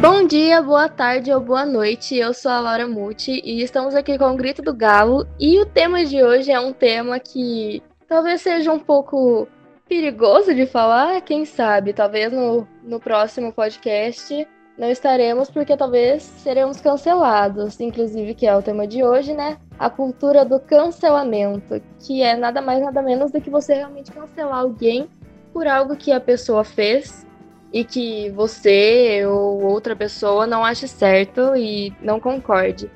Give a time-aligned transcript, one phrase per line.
[0.00, 2.16] Bom dia, boa tarde ou boa noite.
[2.16, 5.26] Eu sou a Laura Muti e estamos aqui com o Grito do Galo.
[5.38, 9.48] E o tema de hoje é um tema que talvez seja um pouco
[9.88, 11.92] perigoso de falar, quem sabe?
[11.92, 14.46] Talvez no, no próximo podcast
[14.78, 19.58] não estaremos porque talvez seremos cancelados, inclusive que é o tema de hoje, né?
[19.78, 24.60] A cultura do cancelamento, que é nada mais nada menos do que você realmente cancelar
[24.60, 25.08] alguém
[25.52, 27.26] por algo que a pessoa fez
[27.72, 32.90] e que você ou outra pessoa não ache certo e não concorde.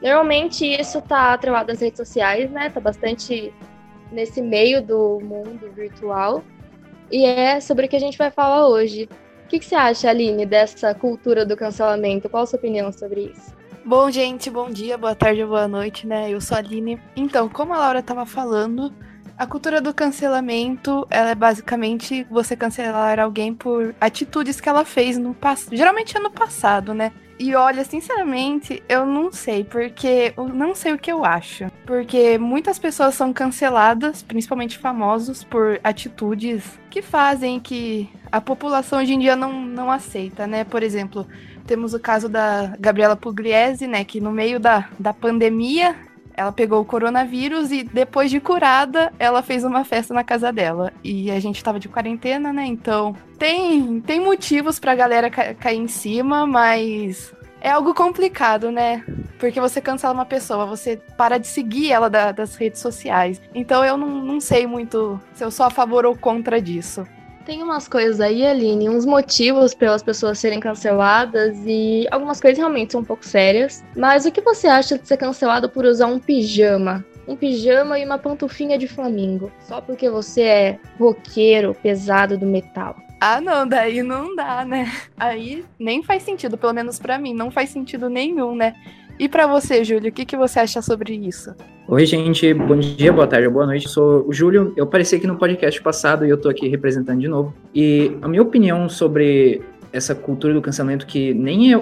[0.00, 2.70] Normalmente isso tá atrelado às redes sociais, né?
[2.70, 3.52] Tá bastante
[4.10, 6.42] nesse meio do mundo virtual.
[7.10, 9.08] E é sobre o que a gente vai falar hoje.
[9.44, 12.28] O que, que você acha, Aline, dessa cultura do cancelamento?
[12.28, 13.54] Qual a sua opinião sobre isso?
[13.84, 16.30] Bom, gente, bom dia, boa tarde, boa noite, né?
[16.30, 17.00] Eu sou a Aline.
[17.14, 18.92] Então, como a Laura estava falando,
[19.42, 25.18] a cultura do cancelamento, ela é basicamente você cancelar alguém por atitudes que ela fez
[25.18, 27.10] no passado, geralmente é no passado, né?
[27.40, 31.66] E olha, sinceramente, eu não sei, porque eu não sei o que eu acho.
[31.84, 39.14] Porque muitas pessoas são canceladas, principalmente famosos, por atitudes que fazem que a população hoje
[39.14, 40.62] em dia não, não aceita, né?
[40.62, 41.26] Por exemplo,
[41.66, 44.04] temos o caso da Gabriela Pugliese, né?
[44.04, 45.96] Que no meio da, da pandemia
[46.34, 50.92] ela pegou o coronavírus e depois de curada, ela fez uma festa na casa dela.
[51.02, 52.64] E a gente tava de quarentena, né?
[52.66, 59.04] Então, tem tem motivos pra galera ca cair em cima, mas é algo complicado, né?
[59.38, 63.40] Porque você cancela uma pessoa, você para de seguir ela da, das redes sociais.
[63.54, 67.06] Então eu não, não sei muito se eu sou a favor ou contra disso.
[67.44, 72.92] Tem umas coisas aí, Aline, uns motivos pelas pessoas serem canceladas e algumas coisas realmente
[72.92, 73.84] são um pouco sérias.
[73.96, 77.04] Mas o que você acha de ser cancelado por usar um pijama?
[77.26, 79.50] Um pijama e uma pantufinha de flamingo.
[79.60, 82.96] Só porque você é roqueiro pesado do metal.
[83.20, 84.90] Ah, não, daí não dá, né?
[85.16, 88.74] Aí nem faz sentido, pelo menos para mim, não faz sentido nenhum, né?
[89.18, 91.54] E para você, Júlio, o que, que você acha sobre isso?
[91.88, 93.86] Oi, gente, bom dia, boa tarde, boa noite.
[93.86, 94.72] Eu sou o Júlio.
[94.76, 97.54] Eu apareci aqui no podcast passado e eu tô aqui representando de novo.
[97.74, 101.78] E a minha opinião sobre essa cultura do cancelamento que nem é,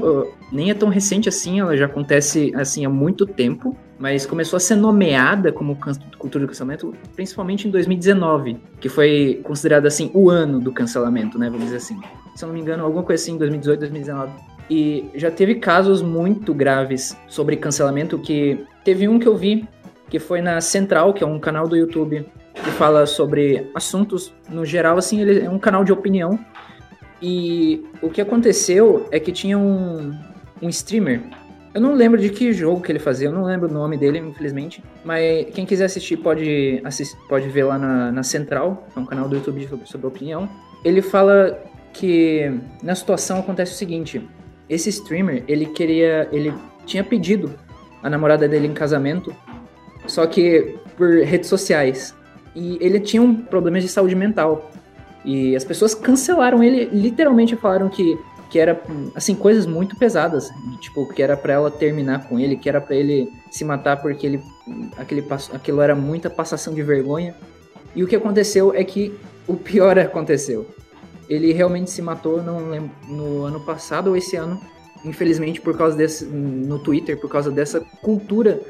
[0.50, 4.60] nem é tão recente assim, ela já acontece assim há muito tempo, mas começou a
[4.60, 5.78] ser nomeada como
[6.19, 11.49] cultura do cancelamento principalmente em 2019, que foi considerado assim o ano do cancelamento, né,
[11.49, 12.00] vamos dizer assim.
[12.34, 14.32] Se eu não me engano, alguma coisa assim, 2018, 2019.
[14.70, 19.69] E já teve casos muito graves sobre cancelamento que teve um que eu vi
[20.08, 24.64] que foi na Central, que é um canal do YouTube que fala sobre assuntos no
[24.64, 26.38] geral, assim, ele é um canal de opinião.
[27.22, 30.12] E o que aconteceu é que tinha um,
[30.60, 31.22] um streamer.
[31.72, 34.19] Eu não lembro de que jogo que ele fazia, eu não lembro o nome dele,
[34.19, 34.82] infelizmente.
[35.04, 39.28] Mas quem quiser assistir pode, assist, pode ver lá na, na Central, é um canal
[39.28, 40.48] do YouTube sobre, sobre opinião.
[40.84, 42.52] Ele fala que
[42.82, 44.28] na situação acontece o seguinte:
[44.70, 46.28] esse streamer, ele queria.
[46.32, 46.54] ele
[46.86, 47.53] tinha pedido
[48.03, 49.34] a namorada dele em casamento
[50.06, 52.14] só que por redes sociais.
[52.54, 54.70] E ele tinha um problema de saúde mental.
[55.25, 58.19] E as pessoas cancelaram ele, literalmente falaram que,
[58.50, 58.81] que era,
[59.14, 60.50] assim, coisas muito pesadas.
[60.81, 64.26] Tipo, que era para ela terminar com ele, que era para ele se matar porque
[64.26, 64.42] ele,
[64.97, 67.34] aquele, aquilo era muita passação de vergonha.
[67.94, 69.14] E o que aconteceu é que
[69.47, 70.66] o pior aconteceu.
[71.31, 74.61] Ele realmente se matou, no ano passado ou esse ano,
[75.05, 78.61] infelizmente por causa desse, no Twitter, por causa dessa cultura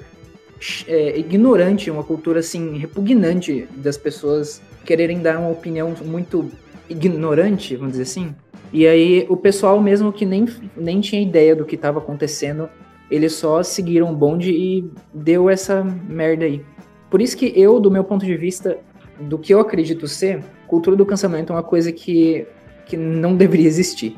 [0.87, 6.50] é, ignorante, uma cultura assim repugnante das pessoas quererem dar uma opinião muito
[6.88, 8.34] ignorante, vamos dizer assim.
[8.72, 10.47] E aí o pessoal mesmo que nem,
[10.77, 12.69] nem tinha ideia do que estava acontecendo,
[13.10, 16.62] eles só seguiram o bonde e deu essa merda aí.
[17.10, 18.78] Por isso que eu, do meu ponto de vista,
[19.19, 22.47] do que eu acredito ser, cultura do cancelamento é uma coisa que,
[22.86, 24.16] que não deveria existir.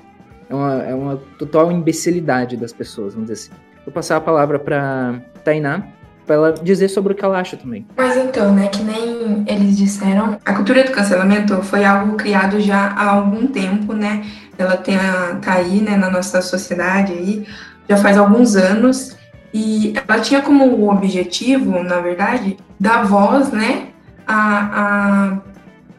[0.50, 3.62] É uma, é uma total imbecilidade das pessoas, vamos dizer assim.
[3.86, 5.82] Vou passar a palavra para Tainá,
[6.26, 7.86] para ela dizer sobre o que ela acha também.
[7.96, 12.88] Mas então, né, que nem eles disseram, a cultura do cancelamento foi algo criado já
[12.88, 14.24] há algum tempo, né?
[14.58, 17.46] Ela tem a, tá aí, né, na nossa sociedade aí,
[17.88, 19.16] já faz alguns anos,
[19.54, 23.88] e ela tinha como objetivo, na verdade, dar voz, né,
[24.26, 25.51] a, a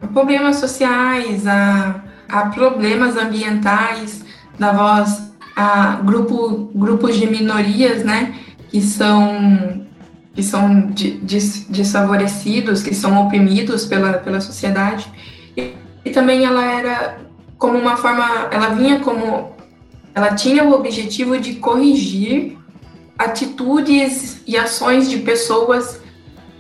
[0.08, 4.24] problemas sociais, a, a problemas ambientais,
[4.58, 8.36] dar voz a grupo, grupos de minorias, né,
[8.70, 9.84] que são
[10.34, 10.92] que são
[11.70, 15.06] desfavorecidos, que são oprimidos pela, pela sociedade.
[15.56, 17.20] E, e também ela era
[17.56, 19.52] como uma forma, ela vinha como,
[20.16, 22.58] ela tinha o objetivo de corrigir
[23.16, 26.02] atitudes e ações de pessoas,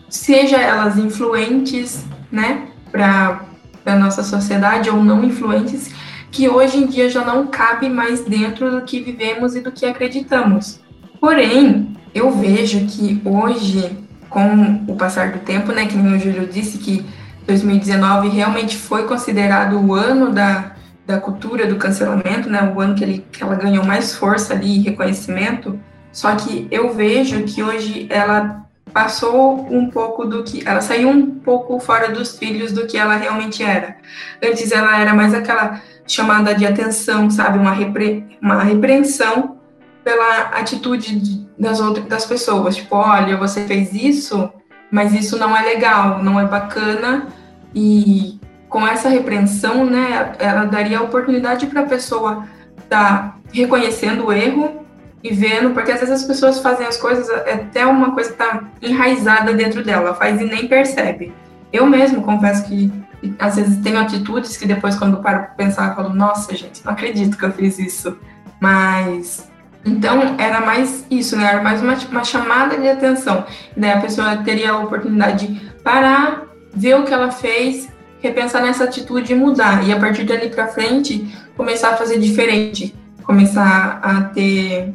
[0.07, 3.41] seja elas influentes, né, para
[3.85, 5.91] a nossa sociedade ou não influentes,
[6.31, 9.85] que hoje em dia já não cabe mais dentro do que vivemos e do que
[9.85, 10.79] acreditamos.
[11.19, 13.97] Porém, eu vejo que hoje,
[14.29, 17.03] com o passar do tempo, né, que o Júlio disse que
[17.47, 20.73] 2019 realmente foi considerado o ano da,
[21.05, 24.77] da cultura do cancelamento, né, o ano que, ele, que ela ganhou mais força ali
[24.77, 25.79] e reconhecimento,
[26.11, 28.62] só que eu vejo que hoje ela
[28.93, 30.67] passou um pouco do que.
[30.67, 33.97] Ela saiu um pouco fora dos trilhos do que ela realmente era.
[34.41, 37.57] Antes ela era mais aquela chamada de atenção, sabe?
[37.57, 39.57] Uma, repre, uma repreensão
[40.03, 42.75] pela atitude das outras das pessoas.
[42.75, 44.51] Tipo, olha, você fez isso,
[44.91, 47.27] mas isso não é legal, não é bacana.
[47.73, 52.47] E com essa repreensão, né, ela daria a oportunidade para a pessoa
[52.77, 54.82] estar tá reconhecendo o erro
[55.23, 58.41] e vendo, porque às vezes as pessoas fazem as coisas, é até uma coisa que
[58.41, 61.33] está enraizada dentro dela, faz e nem percebe.
[61.71, 62.91] Eu mesmo confesso que
[63.39, 66.91] às vezes tenho atitudes que depois, quando paro para pensar, eu falo, nossa, gente, não
[66.91, 68.17] acredito que eu fiz isso.
[68.59, 69.49] Mas.
[69.85, 71.45] Então, era mais isso, né?
[71.45, 73.45] Era mais uma, uma chamada de atenção.
[73.75, 76.43] E daí a pessoa teria a oportunidade de parar,
[76.73, 77.89] ver o que ela fez,
[78.21, 79.85] repensar nessa atitude e mudar.
[79.87, 82.95] E a partir dali para frente, começar a fazer diferente.
[83.23, 84.93] Começar a ter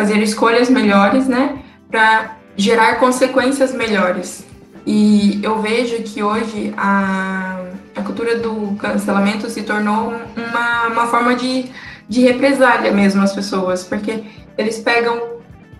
[0.00, 1.58] fazer escolhas melhores, né,
[1.90, 4.46] para gerar consequências melhores.
[4.86, 7.60] E eu vejo que hoje a,
[7.94, 11.66] a cultura do cancelamento se tornou uma, uma forma de,
[12.08, 14.24] de represália mesmo às pessoas, porque
[14.56, 15.20] eles pegam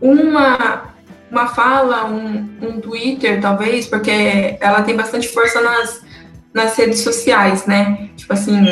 [0.03, 0.83] uma,
[1.31, 6.03] uma fala, um, um Twitter, talvez, porque ela tem bastante força nas,
[6.53, 8.11] nas redes sociais, né?
[8.19, 8.67] Tipo assim,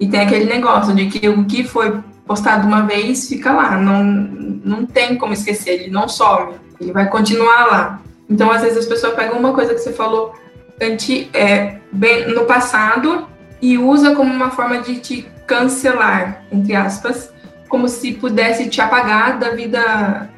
[0.00, 4.02] e tem aquele negócio de que o que foi postado uma vez, fica lá, não,
[4.02, 8.00] não tem como esquecer, ele não some, ele vai continuar lá.
[8.28, 10.34] Então, às vezes, as pessoas pegam uma coisa que você falou
[10.82, 13.28] anti, é, bem, no passado
[13.62, 17.32] e usa como uma forma de te cancelar, entre aspas,
[17.68, 20.28] como se pudesse te apagar da vida,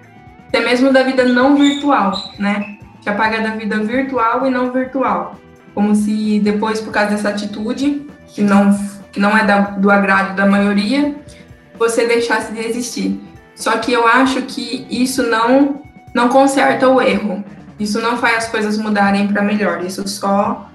[0.48, 2.78] até mesmo da vida não virtual, né?
[3.00, 5.36] Te apagar da vida virtual e não virtual.
[5.74, 8.78] Como se depois, por causa dessa atitude, que não,
[9.12, 11.14] que não é da, do agrado da maioria,
[11.78, 13.20] você deixasse de existir.
[13.54, 15.82] Só que eu acho que isso não
[16.14, 17.44] não conserta o erro.
[17.78, 19.84] Isso não faz as coisas mudarem para melhor.
[19.84, 20.68] Isso só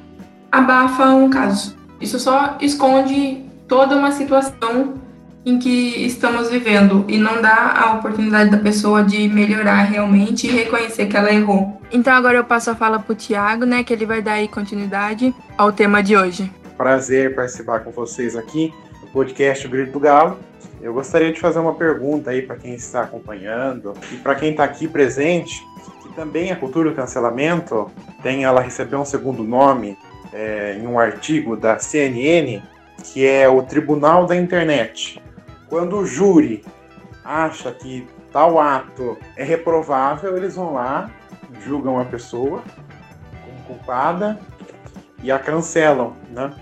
[0.51, 1.75] abafa um caso.
[1.99, 5.01] Isso só esconde toda uma situação
[5.45, 10.49] em que estamos vivendo e não dá a oportunidade da pessoa de melhorar realmente e
[10.49, 11.81] reconhecer que ela errou.
[11.91, 15.35] Então agora eu passo a fala para o Tiago, né, que ele vai dar continuidade
[15.57, 16.49] ao tema de hoje.
[16.77, 20.39] Prazer participar com vocês aqui no podcast Grito do Galo.
[20.83, 24.65] Eu gostaria de fazer uma pergunta aí para quem está acompanhando e para quem está
[24.65, 25.65] aqui presente,
[26.01, 27.89] que também a cultura do cancelamento
[28.21, 29.97] tem, ela recebeu um segundo nome
[30.33, 32.61] é, em um artigo da CNN,
[33.01, 35.23] que é o Tribunal da Internet.
[35.69, 36.65] Quando o júri
[37.23, 41.09] acha que tal ato é reprovável, eles vão lá,
[41.61, 42.61] julgam a pessoa
[43.45, 44.37] como culpada
[45.23, 46.53] e a cancelam, né?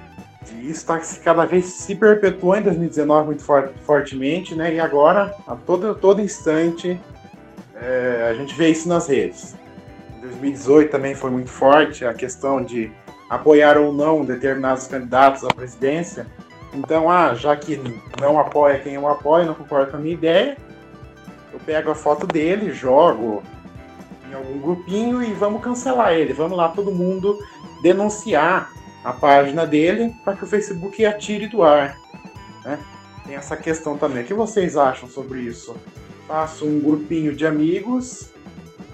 [0.49, 3.43] E isso está cada vez se perpetuando em 2019 muito
[3.83, 4.73] fortemente, né?
[4.73, 6.99] E agora, a todo, todo instante,
[7.75, 9.55] é, a gente vê isso nas redes.
[10.17, 12.91] Em 2018 também foi muito forte a questão de
[13.29, 16.27] apoiar ou não determinados candidatos à presidência.
[16.73, 17.79] Então, ah, já que
[18.19, 20.57] não apoia quem eu apoio, não concorda com a minha ideia,
[21.53, 23.43] eu pego a foto dele, jogo
[24.29, 26.33] em algum grupinho e vamos cancelar ele.
[26.33, 27.37] Vamos lá, todo mundo
[27.83, 28.71] denunciar
[29.03, 31.97] a página dele para que o Facebook atire do ar.
[32.63, 32.79] Né?
[33.25, 34.23] Tem essa questão também.
[34.23, 35.75] O que vocês acham sobre isso?
[36.27, 38.29] Faço um grupinho de amigos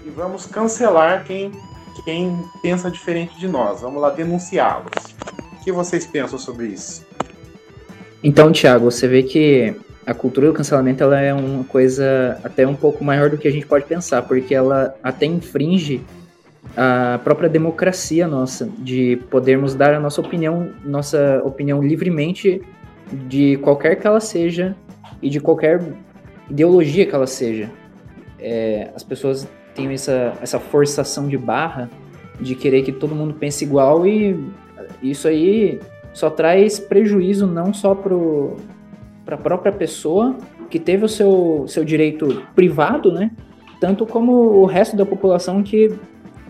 [0.04, 1.52] e vamos cancelar quem,
[2.04, 3.80] quem pensa diferente de nós.
[3.80, 5.14] Vamos lá denunciá-los.
[5.52, 7.06] O que vocês pensam sobre isso?
[8.22, 12.74] Então, Thiago, você vê que a cultura do cancelamento ela é uma coisa até um
[12.74, 16.02] pouco maior do que a gente pode pensar, porque ela até infringe
[16.80, 22.62] a própria democracia nossa, de podermos dar a nossa opinião, nossa opinião livremente
[23.26, 24.76] de qualquer que ela seja
[25.20, 25.82] e de qualquer
[26.48, 27.68] ideologia que ela seja.
[28.38, 31.90] É, as pessoas têm essa, essa forçação de barra
[32.40, 34.38] de querer que todo mundo pense igual e
[35.02, 35.80] isso aí
[36.12, 40.36] só traz prejuízo não só para a própria pessoa
[40.70, 43.32] que teve o seu, seu direito privado, né?
[43.80, 45.92] Tanto como o resto da população que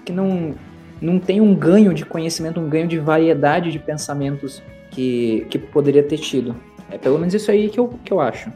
[0.04, 0.54] que não,
[1.00, 6.02] não tem um ganho de conhecimento, um ganho de variedade de pensamentos que, que poderia
[6.02, 6.56] ter tido.
[6.90, 8.50] É pelo menos isso aí que eu, que eu acho.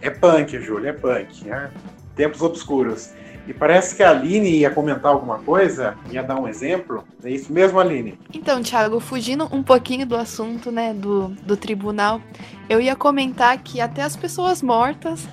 [0.00, 1.44] É punk, Júlio, é punk.
[1.44, 1.70] Né?
[2.16, 3.12] Tempos obscuros.
[3.46, 7.02] E parece que a Aline ia comentar alguma coisa, ia dar um exemplo.
[7.24, 8.18] É isso mesmo, Aline?
[8.32, 12.20] Então, Thiago, fugindo um pouquinho do assunto, né, do, do tribunal,
[12.68, 15.28] eu ia comentar que até as pessoas mortas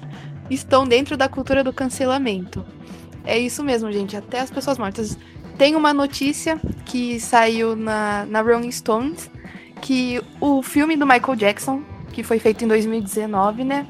[0.49, 2.65] estão dentro da cultura do cancelamento.
[3.29, 5.15] É isso mesmo, gente, até as pessoas mortas.
[5.55, 9.29] Tem uma notícia que saiu na, na Rolling Stones
[9.83, 13.85] que o filme do Michael Jackson, que foi feito em 2019, né?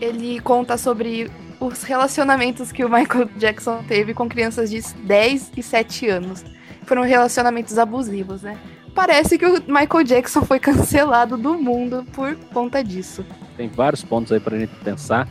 [0.00, 5.62] Ele conta sobre os relacionamentos que o Michael Jackson teve com crianças de 10 e
[5.62, 6.42] 7 anos.
[6.86, 8.56] Foram relacionamentos abusivos, né?
[8.94, 13.26] Parece que o Michael Jackson foi cancelado do mundo por conta disso.
[13.58, 15.28] Tem vários pontos aí pra gente pensar.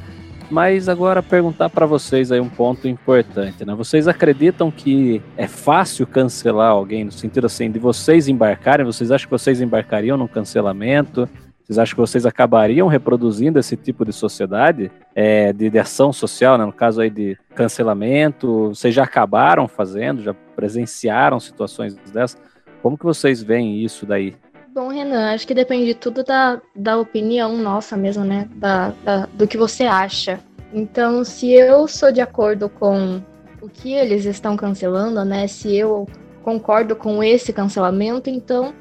[0.50, 3.76] Mas agora perguntar para vocês aí um ponto importante, né?
[3.76, 8.86] Vocês acreditam que é fácil cancelar alguém no sentido assim de vocês embarcarem?
[8.86, 11.28] Vocês acham que vocês embarcariam num cancelamento?
[11.68, 16.58] Vocês acham que vocês acabariam reproduzindo esse tipo de sociedade, é, de, de, ação social,
[16.58, 16.66] né?
[16.66, 18.70] no caso aí de cancelamento?
[18.70, 22.42] Vocês já acabaram fazendo, já presenciaram situações dessas?
[22.82, 24.34] Como que vocês veem isso daí?
[24.78, 28.48] Bom, Renan, acho que depende tudo da, da opinião nossa mesmo, né?
[28.58, 30.40] Da, da, do que você acha.
[30.72, 33.20] Então, se eu sou de acordo com
[33.60, 35.48] o que eles estão cancelando, né?
[35.48, 36.08] Se eu
[36.44, 38.72] concordo com esse cancelamento, então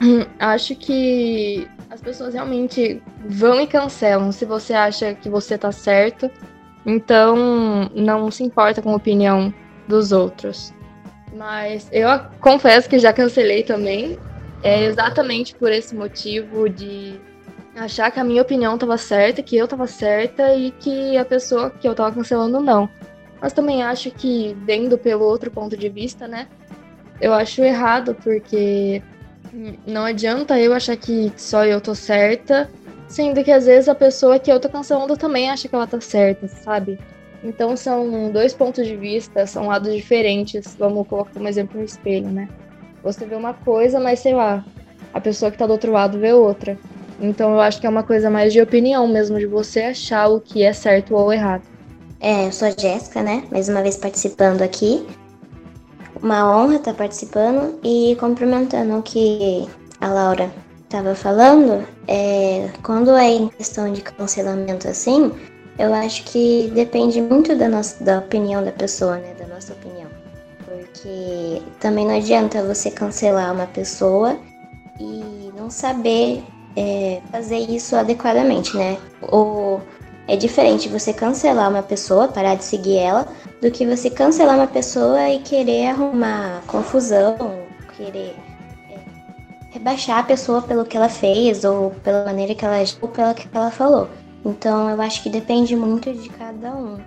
[0.40, 6.30] acho que as pessoas realmente vão e cancelam se você acha que você tá certo.
[6.86, 9.52] Então, não se importa com a opinião
[9.86, 10.72] dos outros.
[11.36, 12.08] Mas eu
[12.40, 14.18] confesso que já cancelei também.
[14.62, 17.18] É exatamente por esse motivo de
[17.74, 21.70] achar que a minha opinião estava certa, que eu estava certa e que a pessoa
[21.70, 22.88] que eu estava cancelando não.
[23.40, 26.46] Mas também acho que, vendo pelo outro ponto de vista, né?
[27.20, 29.02] Eu acho errado, porque
[29.86, 32.70] não adianta eu achar que só eu tô certa,
[33.08, 36.00] sendo que às vezes a pessoa que eu tô cancelando também acha que ela tá
[36.00, 36.98] certa, sabe?
[37.42, 40.76] Então são dois pontos de vista, são lados diferentes.
[40.78, 42.46] Vamos colocar como exemplo no espelho, né?
[43.02, 44.64] Você vê uma coisa, mas sei lá,
[45.12, 46.78] a pessoa que tá do outro lado vê outra.
[47.20, 50.40] Então eu acho que é uma coisa mais de opinião mesmo, de você achar o
[50.40, 51.62] que é certo ou errado.
[52.20, 53.44] É, eu sou a Jéssica, né?
[53.50, 55.06] Mais uma vez participando aqui.
[56.22, 59.66] Uma honra estar participando e complementando o que
[60.00, 60.50] a Laura
[60.82, 61.86] estava falando.
[62.06, 65.32] É, quando é em questão de cancelamento assim,
[65.78, 69.34] eu acho que depende muito da, nossa, da opinião da pessoa, né?
[69.38, 70.08] Da nossa opinião.
[70.64, 74.38] Porque também não adianta você cancelar uma pessoa
[74.98, 76.42] e não saber
[76.76, 78.98] é, fazer isso adequadamente, né?
[79.22, 79.80] Ou
[80.28, 83.26] é diferente você cancelar uma pessoa, parar de seguir ela,
[83.60, 87.36] do que você cancelar uma pessoa e querer arrumar confusão,
[87.96, 88.36] querer
[88.90, 88.98] é,
[89.70, 93.34] rebaixar a pessoa pelo que ela fez, ou pela maneira que ela agiu, ou pela
[93.34, 94.08] que ela falou.
[94.44, 96.98] Então eu acho que depende muito de cada um,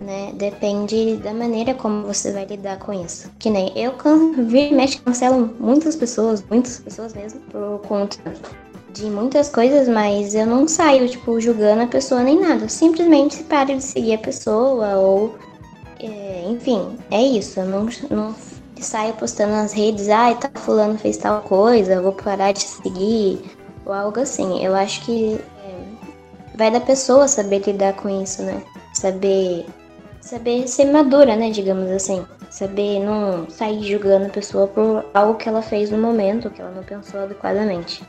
[0.00, 0.32] né?
[0.34, 3.30] Depende da maneira como você vai lidar com isso.
[3.38, 3.94] Que nem eu
[4.46, 8.18] vi e mexe cancelo muitas pessoas, muitas pessoas mesmo, por conta
[8.92, 12.64] de muitas coisas, mas eu não saio, tipo, julgando a pessoa nem nada.
[12.64, 15.34] Eu simplesmente paro de seguir a pessoa ou.
[16.00, 17.60] É, enfim, é isso.
[17.60, 18.34] Eu não, não
[18.80, 23.40] saio postando nas redes, ai, ah, tá fulano fez tal coisa, vou parar de seguir,
[23.84, 24.64] ou algo assim.
[24.64, 28.62] Eu acho que é, vai da pessoa saber lidar com isso, né?
[28.94, 29.66] Saber.
[30.20, 32.24] Saber ser madura, né, digamos assim.
[32.50, 36.72] Saber não sair julgando a pessoa por algo que ela fez no momento, que ela
[36.72, 38.02] não pensou adequadamente.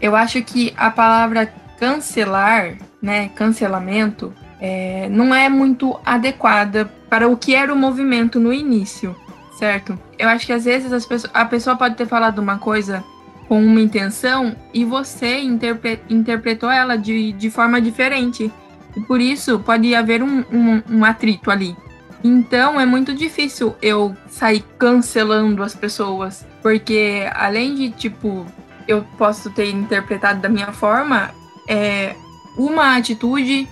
[0.00, 7.36] Eu acho que a palavra cancelar, né, cancelamento, é, não é muito adequada para o
[7.36, 9.14] que era o movimento no início,
[9.58, 9.98] certo?
[10.18, 13.04] Eu acho que às vezes pessoas, a pessoa pode ter falado uma coisa
[13.48, 18.50] com uma intenção e você interpre, interpretou ela de, de forma diferente.
[18.96, 21.76] E por isso pode haver um, um, um atrito ali.
[22.24, 28.46] Então é muito difícil eu sair cancelando as pessoas, porque além de tipo
[28.88, 31.30] eu posso ter interpretado da minha forma,
[31.68, 32.16] é
[32.56, 33.68] uma atitude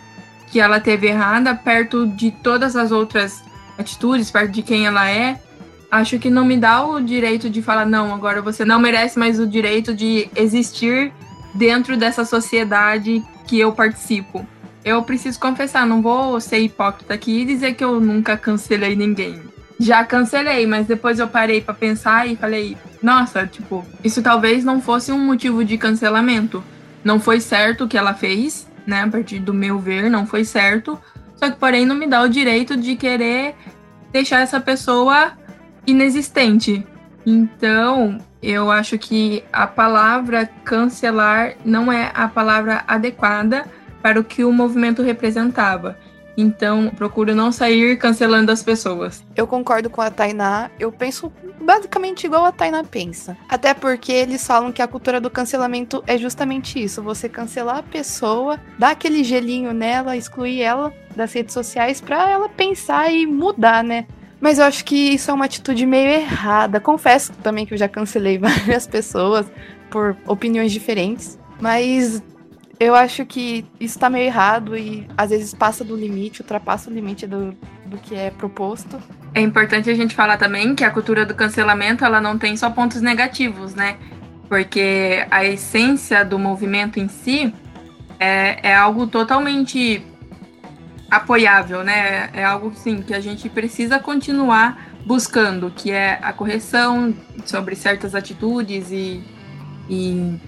[0.50, 3.42] que ela teve errada perto de todas as outras
[3.78, 5.40] atitudes, perto de quem ela é,
[5.90, 9.38] acho que não me dá o direito de falar, não, agora você não merece mais
[9.38, 11.12] o direito de existir
[11.54, 14.46] dentro dessa sociedade que eu participo.
[14.84, 19.40] Eu preciso confessar, não vou ser hipócrita aqui e dizer que eu nunca cancelei ninguém.
[19.80, 24.80] Já cancelei, mas depois eu parei para pensar e falei, nossa, tipo, isso talvez não
[24.80, 26.62] fosse um motivo de cancelamento.
[27.02, 29.02] Não foi certo o que ela fez, né?
[29.02, 30.98] A partir do meu ver, não foi certo.
[31.34, 33.54] Só que, porém, não me dá o direito de querer
[34.12, 35.32] deixar essa pessoa
[35.86, 36.86] inexistente.
[37.26, 43.64] Então, eu acho que a palavra cancelar não é a palavra adequada
[44.04, 45.96] para o que o movimento representava.
[46.36, 49.24] Então, procuro não sair cancelando as pessoas.
[49.34, 50.70] Eu concordo com a Tainá.
[50.78, 53.34] Eu penso basicamente igual a Tainá pensa.
[53.48, 57.82] Até porque eles falam que a cultura do cancelamento é justamente isso: você cancelar a
[57.82, 63.82] pessoa, dar aquele gelinho nela, excluir ela das redes sociais para ela pensar e mudar,
[63.82, 64.06] né?
[64.38, 66.78] Mas eu acho que isso é uma atitude meio errada.
[66.78, 69.46] Confesso também que eu já cancelei várias pessoas
[69.88, 71.38] por opiniões diferentes.
[71.58, 72.22] Mas
[72.78, 76.92] eu acho que isso tá meio errado e às vezes passa do limite, ultrapassa o
[76.92, 79.00] limite do, do que é proposto.
[79.34, 82.70] É importante a gente falar também que a cultura do cancelamento ela não tem só
[82.70, 83.96] pontos negativos, né?
[84.48, 87.52] Porque a essência do movimento em si
[88.18, 90.04] é, é algo totalmente
[91.10, 92.30] apoiável, né?
[92.32, 97.14] É algo sim que a gente precisa continuar buscando, que é a correção
[97.44, 99.22] sobre certas atitudes e,
[99.88, 100.38] e,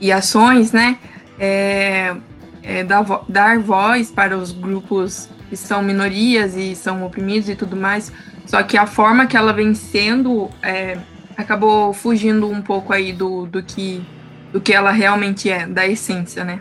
[0.00, 0.98] e ações, né?
[1.40, 2.14] É,
[2.62, 7.56] é dar, vo dar voz para os grupos que são minorias e são oprimidos e
[7.56, 8.12] tudo mais.
[8.46, 10.98] Só que a forma que ela vem sendo é,
[11.36, 14.04] acabou fugindo um pouco aí do, do, que,
[14.52, 16.60] do que ela realmente é, da essência, né?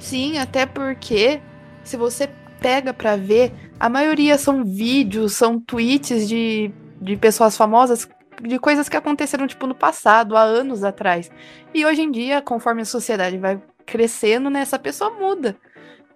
[0.00, 1.40] Sim, até porque
[1.84, 2.28] se você
[2.60, 8.08] pega para ver, a maioria são vídeos, são tweets de, de pessoas famosas
[8.42, 11.30] de coisas que aconteceram tipo no passado, há anos atrás.
[11.72, 15.56] E hoje em dia, conforme a sociedade vai crescendo, né, essa pessoa muda.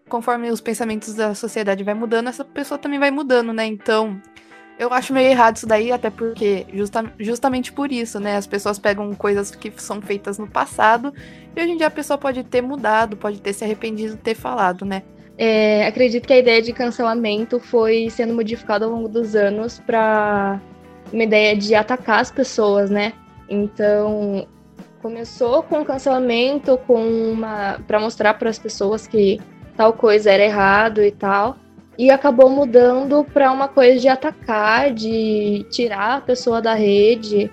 [0.09, 3.67] Conforme os pensamentos da sociedade vai mudando, essa pessoa também vai mudando, né?
[3.67, 4.21] Então,
[4.79, 8.37] eu acho meio errado isso daí, até porque justa, justamente por isso, né?
[8.37, 11.13] As pessoas pegam coisas que são feitas no passado
[11.55, 14.35] e hoje em dia a pessoa pode ter mudado, pode ter se arrependido de ter
[14.35, 15.03] falado, né?
[15.37, 20.61] É, acredito que a ideia de cancelamento foi sendo modificada ao longo dos anos para
[21.13, 23.13] uma ideia de atacar as pessoas, né?
[23.49, 24.47] Então,
[25.00, 29.40] Começou com cancelamento, com uma para mostrar para as pessoas que
[29.76, 31.57] tal coisa era errado e tal,
[31.97, 37.50] e acabou mudando para uma coisa de atacar, de tirar a pessoa da rede,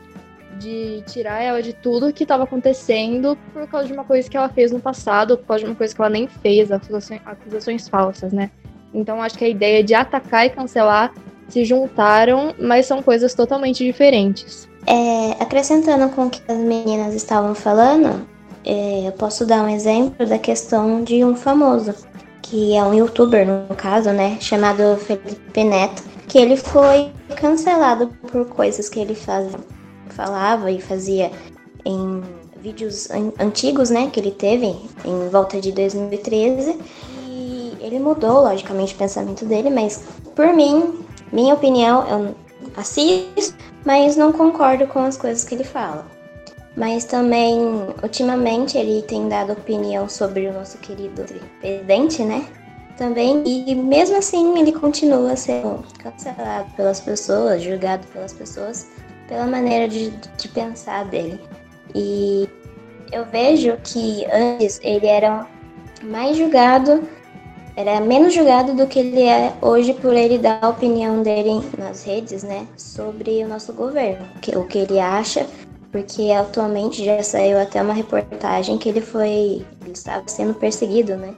[0.58, 4.50] de tirar ela de tudo que estava acontecendo por causa de uma coisa que ela
[4.50, 8.34] fez no passado, por causa de uma coisa que ela nem fez, acusações, acusações falsas,
[8.34, 8.50] né?
[8.94, 11.14] Então acho que a ideia de atacar e cancelar
[11.48, 14.68] se juntaram, mas são coisas totalmente diferentes.
[14.88, 18.28] É, acrescentando com o que as meninas estavam falando,
[18.64, 21.94] é, eu posso dar um exemplo da questão de um famoso,
[22.42, 28.46] que é um youtuber, no caso, né, chamado Felipe Neto, que ele foi cancelado por
[28.46, 29.52] coisas que ele faz,
[30.10, 31.32] falava e fazia
[31.84, 32.22] em
[32.62, 36.78] vídeos an antigos, né, que ele teve em volta de 2013.
[37.28, 40.04] E ele mudou, logicamente, o pensamento dele, mas
[40.36, 42.36] por mim, minha opinião, eu
[42.76, 46.08] assisto, mas não concordo com as coisas que ele fala.
[46.76, 47.58] Mas também,
[48.04, 51.24] ultimamente, ele tem dado opinião sobre o nosso querido
[51.62, 52.46] presidente, né?
[52.98, 58.88] Também, e mesmo assim, ele continua sendo cancelado pelas pessoas, julgado pelas pessoas,
[59.28, 61.40] pela maneira de, de pensar dele.
[61.94, 62.50] E
[63.12, 65.48] eu vejo que antes ele era
[66.04, 67.08] mais julgado
[67.76, 72.04] era menos julgado do que ele é hoje por ele dar a opinião dele nas
[72.04, 75.46] redes, né, sobre o nosso governo, que, o que ele acha,
[75.92, 81.36] porque atualmente já saiu até uma reportagem que ele foi, ele estava sendo perseguido, né,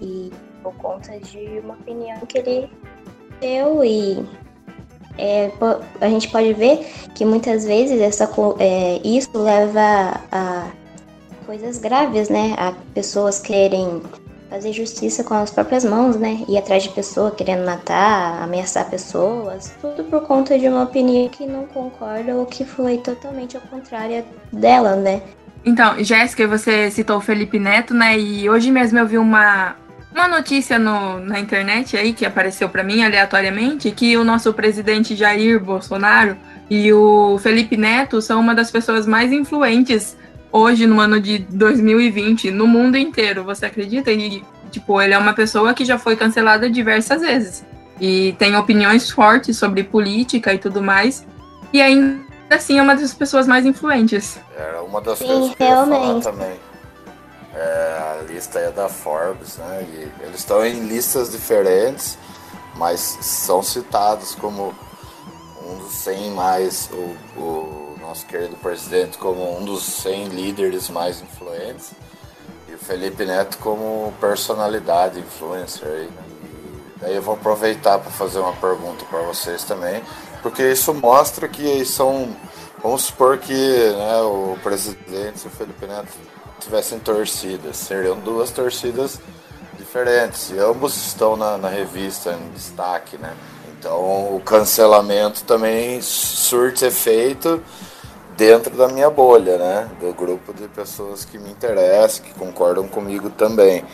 [0.00, 0.30] e
[0.62, 2.70] por conta de uma opinião que ele
[3.40, 4.24] deu e
[5.18, 5.50] é,
[6.00, 10.70] a gente pode ver que muitas vezes essa, é, isso leva a
[11.44, 14.00] coisas graves, né, a pessoas querem
[14.50, 16.44] fazer justiça com as próprias mãos, né?
[16.48, 21.46] Ir atrás de pessoa querendo matar, ameaçar pessoas, tudo por conta de uma opinião que
[21.46, 25.22] não concorda ou que foi totalmente ao contrário dela, né?
[25.64, 28.18] Então, Jéssica, você citou o Felipe Neto, né?
[28.18, 29.76] E hoje mesmo eu vi uma,
[30.12, 35.14] uma notícia no, na internet aí que apareceu para mim aleatoriamente que o nosso presidente
[35.14, 36.36] Jair Bolsonaro
[36.68, 40.16] e o Felipe Neto são uma das pessoas mais influentes
[40.52, 43.44] hoje, no ano de 2020, no mundo inteiro.
[43.44, 44.10] Você acredita?
[44.10, 47.64] E, tipo, ele é uma pessoa que já foi cancelada diversas vezes.
[48.00, 51.26] E tem opiniões fortes sobre política e tudo mais.
[51.72, 54.38] E ainda assim é uma das pessoas mais influentes.
[54.56, 55.90] É uma das Sim, coisas que realmente.
[55.90, 56.60] eu ia falar também.
[57.54, 59.86] É, a lista é da Forbes, né?
[59.92, 62.16] E eles estão em listas diferentes,
[62.76, 64.72] mas são citados como
[65.66, 66.88] um dos 100 mais.
[66.92, 71.92] O, o nosso querido presidente como um dos 100 líderes mais influentes
[72.68, 76.22] e o Felipe Neto como personalidade influencer aí, né?
[77.00, 80.02] Daí eu vou aproveitar para fazer uma pergunta para vocês também,
[80.42, 82.36] porque isso mostra que são,
[82.82, 86.12] vamos supor que né, o presidente e o Felipe Neto
[86.58, 89.20] tivessem torcidas, seriam duas torcidas
[89.78, 93.36] diferentes e ambos estão na, na revista em destaque, né?
[93.78, 97.62] Então o cancelamento também surte efeito
[98.40, 99.90] dentro da minha bolha, né?
[100.00, 103.84] Do grupo de pessoas que me interessam, que concordam comigo também.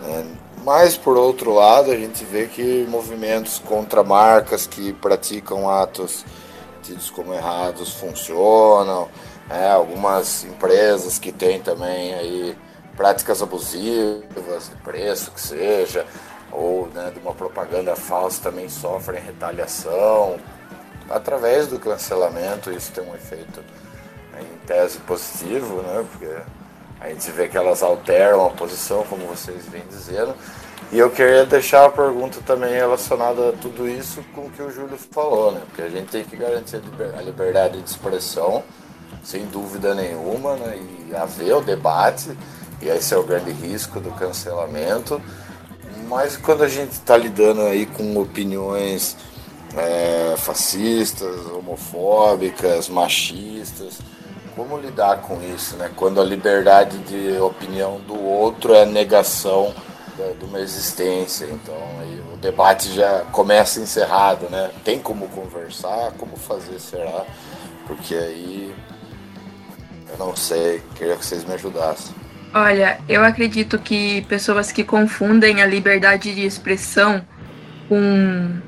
[0.00, 0.26] Né?
[0.64, 6.24] Mas por outro lado, a gente vê que movimentos contra marcas que praticam atos
[6.84, 9.08] tidos como errados funcionam,
[9.48, 9.68] né?
[9.72, 12.56] algumas empresas que têm também aí
[12.96, 16.06] práticas abusivas de preço que seja,
[16.52, 20.38] ou né, de uma propaganda falsa também sofrem retaliação.
[21.08, 23.60] Através do cancelamento isso tem um efeito
[24.66, 26.34] tese positivo, né, porque
[27.00, 30.34] a gente vê que elas alteram a posição, como vocês vêm dizendo.
[30.92, 34.70] E eu queria deixar a pergunta também relacionada a tudo isso com o que o
[34.70, 35.62] Júlio falou, né?
[35.66, 36.82] Porque a gente tem que garantir
[37.16, 38.62] a liberdade de expressão,
[39.22, 40.78] sem dúvida nenhuma, né?
[41.08, 42.36] E haver o debate,
[42.82, 45.22] e esse é o grande risco do cancelamento.
[46.08, 49.16] Mas quando a gente está lidando aí com opiniões
[49.76, 54.00] é, fascistas, homofóbicas, machistas,
[54.60, 55.90] como lidar com isso, né?
[55.96, 59.74] Quando a liberdade de opinião do outro é negação
[60.38, 61.74] de uma existência, então
[62.34, 64.70] o debate já começa encerrado, né?
[64.84, 67.24] Tem como conversar, como fazer, será?
[67.86, 68.74] Porque aí
[70.10, 72.14] eu não sei, queria que vocês me ajudassem.
[72.52, 77.24] Olha, eu acredito que pessoas que confundem a liberdade de expressão
[77.88, 78.60] com,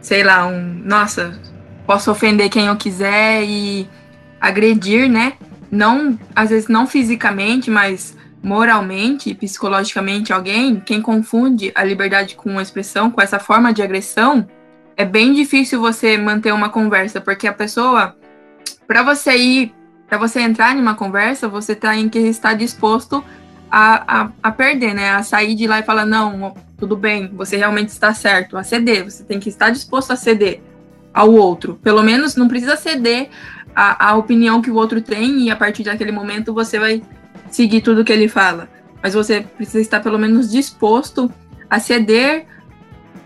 [0.00, 1.36] sei lá, um, nossa,
[1.84, 3.88] posso ofender quem eu quiser e
[4.44, 5.34] agredir, né?
[5.70, 12.62] Não, às vezes não fisicamente, mas moralmente, psicologicamente alguém, quem confunde a liberdade com a
[12.62, 14.46] expressão, com essa forma de agressão,
[14.96, 18.14] é bem difícil você manter uma conversa, porque a pessoa,
[18.86, 19.74] para você ir
[20.06, 23.24] para você entrar em uma conversa, você tem que estar disposto
[23.70, 25.10] a, a, a, perder, né?
[25.10, 29.04] A sair de lá e falar, não, tudo bem, você realmente está certo, a ceder,
[29.04, 30.60] você tem que estar disposto a ceder
[31.12, 31.80] ao outro.
[31.82, 33.30] Pelo menos não precisa ceder
[33.74, 37.02] a, a opinião que o outro tem e a partir daquele momento você vai
[37.50, 38.68] seguir tudo que ele fala.
[39.02, 41.30] Mas você precisa estar pelo menos disposto
[41.68, 42.46] a ceder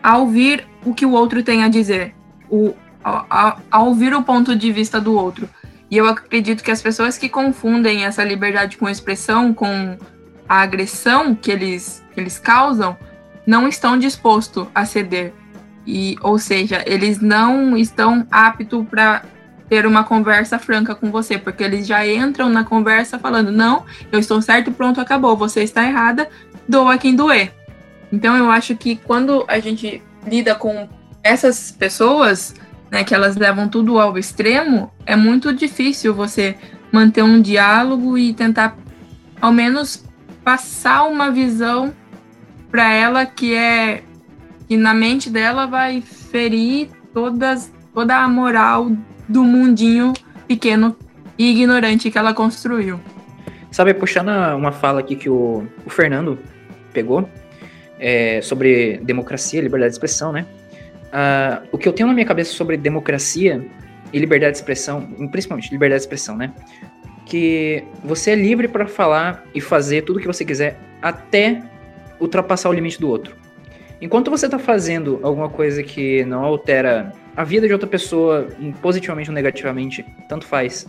[0.03, 2.15] a ouvir o que o outro tem a dizer,
[2.49, 5.49] o, a, a, a ouvir o ponto de vista do outro.
[5.91, 9.97] E eu acredito que as pessoas que confundem essa liberdade com expressão, com
[10.49, 12.97] a agressão que eles, que eles causam,
[13.47, 15.33] não estão dispostos a ceder.
[15.87, 19.23] E, ou seja, eles não estão aptos para
[19.69, 24.19] ter uma conversa franca com você, porque eles já entram na conversa falando: não, eu
[24.19, 26.29] estou certo, pronto, acabou, você está errada,
[26.69, 27.53] doa quem doer.
[28.13, 30.89] Então eu acho que quando a gente lida com
[31.23, 32.55] essas pessoas,
[32.91, 36.57] né, que elas levam tudo ao extremo, é muito difícil você
[36.91, 38.77] manter um diálogo e tentar,
[39.41, 40.05] ao menos,
[40.43, 41.93] passar uma visão
[42.71, 44.03] para ela que é
[44.67, 48.91] que na mente dela vai ferir todas toda a moral
[49.29, 50.13] do mundinho
[50.47, 50.97] pequeno
[51.39, 52.99] e ignorante que ela construiu.
[53.71, 56.39] Sabe, puxando uma fala aqui que o, o Fernando
[56.93, 57.29] pegou
[57.99, 60.47] é, sobre democracia, liberdade de expressão, né?
[61.09, 63.65] Uh, o que eu tenho na minha cabeça sobre democracia
[64.13, 66.53] e liberdade de expressão, principalmente liberdade de expressão, né?
[67.25, 71.63] Que você é livre para falar e fazer tudo o que você quiser até
[72.21, 73.37] ultrapassar o limite do outro.
[74.01, 78.49] Enquanto você está fazendo alguma coisa que não altera a vida de outra pessoa
[78.83, 80.89] positivamente ou negativamente, tanto faz.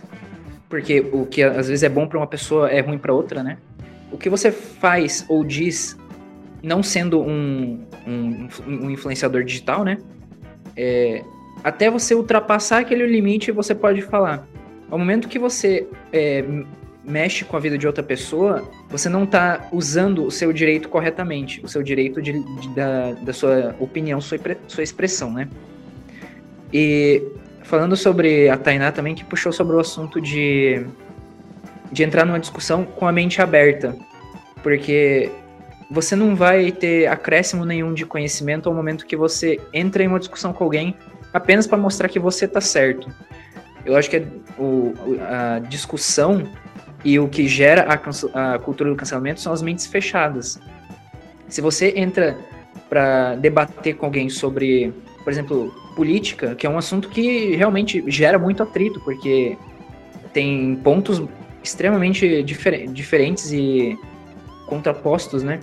[0.68, 3.56] Porque o que às vezes é bom para uma pessoa é ruim para outra, né?
[4.10, 5.96] O que você faz ou diz
[6.60, 9.98] não sendo um, um, um influenciador digital, né?
[10.76, 11.22] É,
[11.62, 14.44] até você ultrapassar aquele limite, você pode falar.
[14.90, 16.44] Ao momento que você é,
[17.04, 21.60] mexe com a vida de outra pessoa, você não está usando o seu direito corretamente,
[21.64, 24.36] o seu direito de, de, da, da sua opinião, sua,
[24.66, 25.48] sua expressão, né?
[26.72, 27.22] E
[27.62, 30.84] falando sobre a Tainá também, que puxou sobre o assunto de,
[31.90, 33.96] de entrar numa discussão com a mente aberta.
[34.62, 35.30] Porque
[35.90, 40.18] você não vai ter acréscimo nenhum de conhecimento ao momento que você entra em uma
[40.18, 40.94] discussão com alguém
[41.32, 43.12] apenas para mostrar que você está certo.
[43.84, 44.26] Eu acho que é
[44.58, 46.44] o, a discussão
[47.04, 50.60] e o que gera a, a, cultura do cancelamento são as mentes fechadas.
[51.48, 52.36] Se você entra
[52.88, 54.92] para debater com alguém sobre,
[55.24, 59.56] por exemplo, política, que é um assunto que realmente gera muito atrito, porque
[60.32, 61.22] tem pontos
[61.62, 63.98] extremamente difer diferentes e
[64.66, 65.60] contrapostos, né?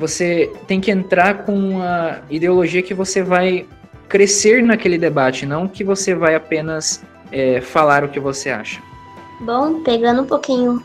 [0.00, 3.66] você tem que entrar com a ideologia que você vai
[4.08, 8.82] crescer naquele debate, não que você vai apenas é, falar o que você acha.
[9.42, 10.82] Bom, pegando um pouquinho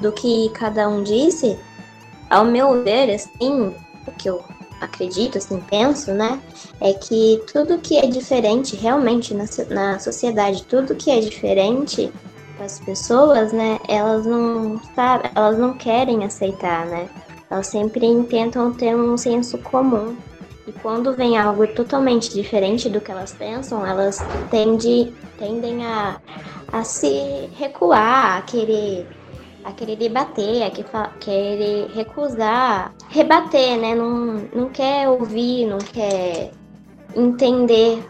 [0.00, 1.58] do que cada um disse,
[2.30, 3.74] ao meu ver, assim,
[4.06, 4.42] o que eu
[4.84, 6.40] acredito, assim, penso, né?
[6.80, 12.12] É que tudo que é diferente realmente na, na sociedade, tudo que é diferente
[12.58, 17.08] as pessoas, né, elas não sabem, elas não querem aceitar, né?
[17.50, 20.16] Elas sempre tentam ter um senso comum.
[20.66, 26.18] E quando vem algo totalmente diferente do que elas pensam, elas tende, tendem a,
[26.72, 29.06] a se recuar, a querer,
[29.64, 30.70] a querer debater, a
[31.18, 33.94] querer recusar, rebater, né?
[33.94, 36.50] Não, não quer ouvir, não quer
[37.16, 38.04] entender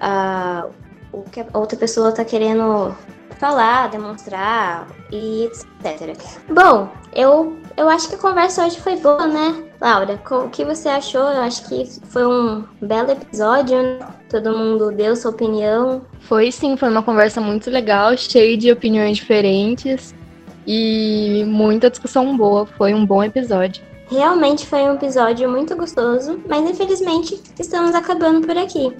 [0.00, 0.70] uh,
[1.12, 2.94] o que a outra pessoa está querendo
[3.38, 6.16] falar, demonstrar e etc.
[6.48, 9.64] Bom, eu, eu acho que a conversa hoje foi boa, né?
[9.80, 11.22] Laura, o que você achou?
[11.22, 13.98] Eu acho que foi um belo episódio, né?
[14.28, 16.02] Todo mundo deu sua opinião.
[16.20, 20.14] Foi sim, foi uma conversa muito legal, cheia de opiniões diferentes
[20.66, 22.66] e muita discussão boa.
[22.66, 23.82] Foi um bom episódio.
[24.10, 28.92] Realmente foi um episódio muito gostoso, mas infelizmente estamos acabando por aqui.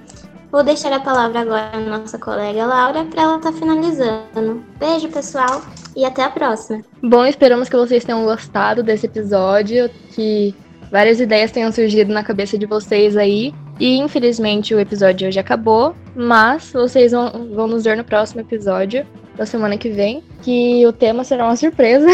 [0.51, 4.63] Vou deixar a palavra agora à nossa colega Laura para ela estar tá finalizando.
[4.77, 5.61] Beijo, pessoal,
[5.95, 6.81] e até a próxima.
[7.01, 10.53] Bom, esperamos que vocês tenham gostado desse episódio, que
[10.91, 13.53] várias ideias tenham surgido na cabeça de vocês aí.
[13.79, 19.05] E infelizmente o episódio hoje acabou, mas vocês vão, vão nos ver no próximo episódio
[19.35, 22.07] da semana que vem, que o tema será uma surpresa.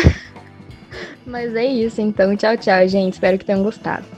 [1.26, 3.14] mas é isso, então tchau, tchau, gente.
[3.14, 4.17] Espero que tenham gostado.